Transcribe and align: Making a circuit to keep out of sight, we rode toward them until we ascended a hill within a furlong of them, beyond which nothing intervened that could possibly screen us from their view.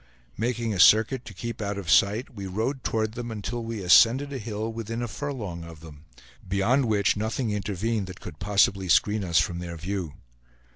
Making 0.35 0.73
a 0.73 0.79
circuit 0.79 1.25
to 1.25 1.33
keep 1.35 1.61
out 1.61 1.77
of 1.77 1.87
sight, 1.91 2.33
we 2.33 2.47
rode 2.47 2.83
toward 2.83 3.11
them 3.11 3.29
until 3.29 3.63
we 3.63 3.83
ascended 3.83 4.33
a 4.33 4.39
hill 4.39 4.73
within 4.73 5.03
a 5.03 5.07
furlong 5.07 5.63
of 5.63 5.81
them, 5.81 6.05
beyond 6.47 6.85
which 6.85 7.15
nothing 7.15 7.51
intervened 7.51 8.07
that 8.07 8.19
could 8.19 8.39
possibly 8.39 8.89
screen 8.89 9.23
us 9.23 9.37
from 9.37 9.59
their 9.59 9.77
view. 9.77 10.15